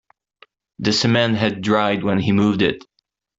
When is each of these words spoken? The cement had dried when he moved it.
The 0.79 0.93
cement 0.93 1.37
had 1.37 1.61
dried 1.61 2.03
when 2.03 2.17
he 2.19 2.31
moved 2.31 2.63
it. 2.63 2.83